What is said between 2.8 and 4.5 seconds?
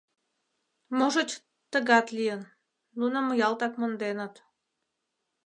нуным ялтак монденыт.